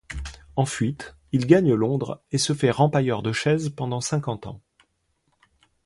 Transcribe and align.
En 0.55 0.65
fuite, 0.65 1.15
il 1.31 1.45
gagne 1.45 1.75
Londres 1.75 2.23
et 2.31 2.39
se 2.39 2.53
fait 2.53 2.71
rempailleur 2.71 3.21
de 3.21 3.31
chaises 3.31 3.69
pendant 3.69 4.01
cinquante 4.01 4.47
ans. 4.47 4.59